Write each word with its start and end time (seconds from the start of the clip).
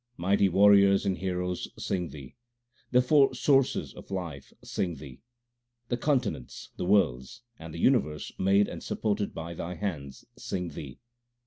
Mighty 0.17 0.49
warriors 0.49 1.05
and 1.05 1.19
heroes 1.19 1.67
sing 1.77 2.09
Thee; 2.09 2.33
the 2.89 3.03
four 3.03 3.35
sources 3.35 3.93
of 3.93 4.09
life 4.09 4.51
sing 4.63 4.95
Thee. 4.95 5.21
The 5.89 5.97
continents, 5.97 6.71
the 6.75 6.85
worlds, 6.85 7.43
and 7.59 7.71
the 7.71 7.77
universe 7.77 8.31
made 8.39 8.67
and 8.67 8.81
supported 8.81 9.31
by 9.35 9.53
Thy 9.53 9.75
hands 9.75 10.25
sing 10.39 10.69
Thee. 10.69 10.97